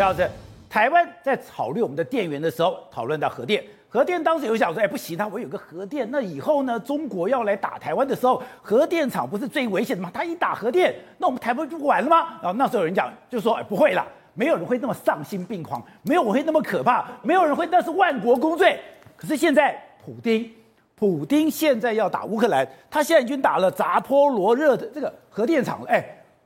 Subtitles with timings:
[0.00, 0.26] 老师，
[0.70, 3.62] 台湾在考虑我们的电源的时候，讨论到核电。
[3.86, 10.10] 核电当时有想说，哎，不行，它我有个核电，那以后呢，中国要来打台湾的时候，核电厂不是最危险的吗？
[10.14, 12.38] 他一打核电，那我们台湾就完了吗？
[12.40, 18.80] 然后那时候有人讲，就说，哎，不会啦，没有人会那么丧心病狂，没有人会那么可怕，没有人会那是万国公罪。
[19.16, 20.50] 可是现在，普丁，
[20.94, 25.88] 普丁现在要打乌克兰，他现在已经打了扎波罗热的这个核电厂了。
[25.90, 26.02] 哎，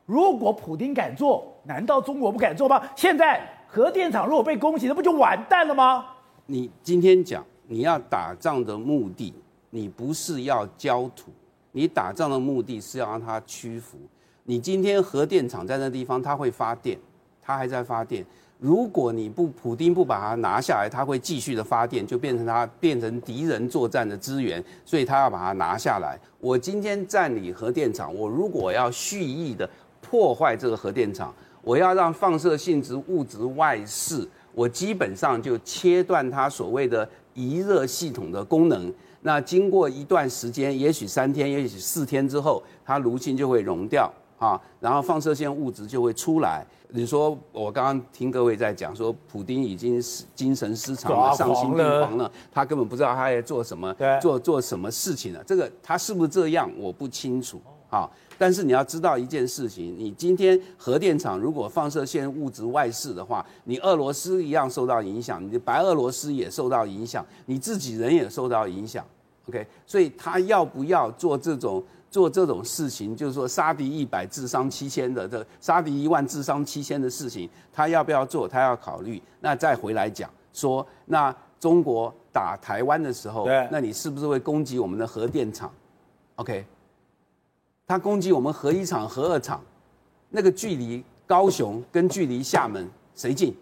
[0.06, 2.82] 如果普丁敢做，难道中国不敢做吗？
[2.94, 6.04] 现在核电厂如果被攻击，那不就完蛋了吗？
[6.46, 9.34] 你今天讲你要打仗的目的，
[9.70, 11.32] 你不是要焦土，
[11.72, 13.96] 你打仗的目的是要让它屈服。
[14.44, 16.98] 你今天核电厂在那地方，它会发电，
[17.40, 18.22] 它还在发电。
[18.58, 26.18] 如果你不普丁不把它拿下来，它会继续的发电，就变成它变成敌人作战的资源，所以他要把它拿下来。
[26.38, 29.68] 我今天占领核电厂，我如果要蓄意的
[30.08, 34.16] 破坏这个核电厂，我要让放射性质物质外泄。
[34.54, 38.92] 我基本上就切断它所谓的移热系统的功能。
[39.22, 46.64] 那经过一段时间，也许三天，也许四天之后，它炉芯就会溶掉啊，然后放射性物质就会出来。
[46.90, 55.42] 你说我刚刚听各位在讲说，普丁已经是精神失常了，丧心病狂了，他根本不知道他在做什么，做做什么事情了。
[55.44, 57.60] 这个他是不是这样，我不清楚
[57.94, 58.10] 啊。
[58.36, 69.04] 但是你要知道一件事情，你今天核电厂如果放射线物质外泄的话，你俄罗斯一样受到影响，你的白俄罗斯也受到影响，你自己人也受到影响。
[69.48, 78.48] OK，所以他要不要做这种做这种事情，就是说杀敌一百自伤七千的这杀敌一万自伤七千的事情，他要不要做？
[78.48, 79.22] 他要考虑。
[79.40, 85.70] 那再回来讲说，那中国打台湾的时候，那你是不是会攻击我们的核电厂
[86.34, 86.64] ？OK。
[87.86, 89.62] 他攻击我们核一厂、核二厂，
[90.30, 93.54] 那个距离高雄跟距离厦门谁近？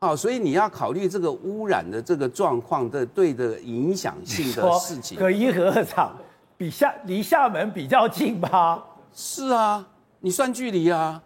[0.00, 5.18] 好，所以你要考虑这个污染的这个状况的对的影响性的事情。
[5.18, 6.16] 核一、核二厂
[6.56, 8.84] 比厦离厦门比较近吧？
[9.12, 9.88] 是啊，
[10.20, 11.20] 你算距离啊，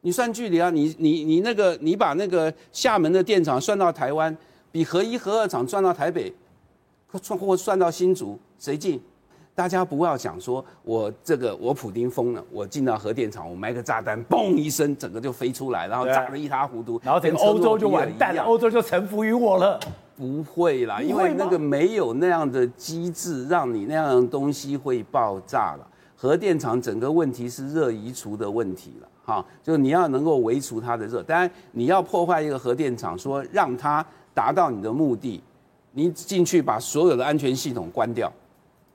[0.00, 4.36] 你算距离啊，你你你那个你把那个厦门的电厂算到台湾，
[4.72, 6.34] 比核一、核二厂算到台北，
[7.22, 9.00] 算或算到新竹，谁近？
[9.54, 19.78] 大家不要想说，我这个我普丁疯了，我进到核电厂，我埋个炸弹，嘣一声，整个就飞出来，然后炸得一塌糊涂，然后整个欧洲就完蛋了，欧洲就臣服于我了。
[20.16, 25.86] 不会啦，因为那个没有那样的机制，让你那样的东西会爆炸了。
[26.16, 31.22] 核电厂整个问题是热移除的问题了，哈，就你要能够维持它的热。
[31.22, 35.42] 当然，你要破坏一个核电厂，说让它达到你的目的，
[35.92, 38.32] 你进去把所有的安全系统关掉。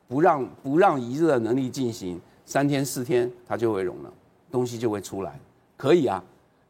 [0.10, 4.12] 不让不让余热能力进行三天四天，它就会融了，
[4.50, 5.40] 东西就会出来，
[5.78, 6.22] 可以啊，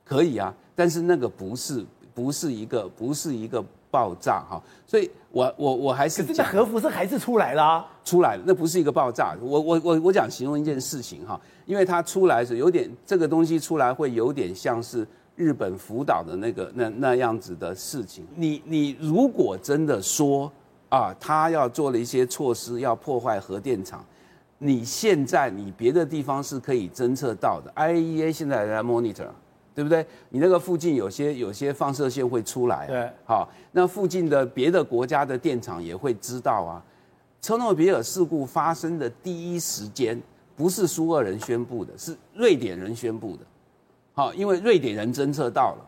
[0.04, 15.08] 可以啊，但是那个不是不是一个不是一个爆炸哈，所以我我我还是这核辐射还是出来了，啊，出来了，那不是一个爆炸，我我我我讲形容一件事情哈，因为它出来是有点这个东西出来会有点像是
[15.38, 20.52] 日本福岛的那个那那样子的事情，你你如果真的说。
[20.90, 24.04] 啊，他要做了一些措施，要破坏核电厂。
[24.58, 29.28] 你现在你别的地方是可以侦测到的，IAEA 现在还在 monitor，
[29.74, 30.06] 对不对？
[30.30, 36.84] 你那个附近有些有些放射线会出来，对，好，那附近的别的国家的电厂也会知道啊。
[37.42, 40.22] 车诺比尔事故发生的第一时间，
[40.58, 43.44] 不是苏俄人宣布的，是瑞典人宣布的，
[44.14, 45.86] 好，因为瑞典人侦测到了。